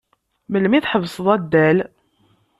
[0.51, 1.77] Melmi i tḥebseḍ addal?